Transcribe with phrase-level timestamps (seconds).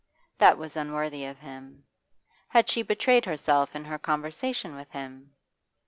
[0.39, 1.83] That was unworthy of him.
[2.47, 5.35] Had she betrayed herself in her conversation with him?